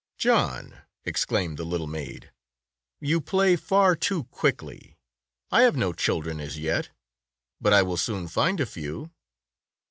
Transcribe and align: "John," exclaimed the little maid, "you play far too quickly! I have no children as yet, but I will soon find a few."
"John," 0.17 0.81
exclaimed 1.05 1.57
the 1.57 1.63
little 1.63 1.85
maid, 1.85 2.31
"you 2.99 3.21
play 3.21 3.55
far 3.55 3.95
too 3.95 4.23
quickly! 4.23 4.97
I 5.51 5.61
have 5.61 5.75
no 5.77 5.93
children 5.93 6.39
as 6.39 6.57
yet, 6.57 6.89
but 7.61 7.71
I 7.71 7.83
will 7.83 7.97
soon 7.97 8.27
find 8.27 8.59
a 8.59 8.65
few." 8.65 9.11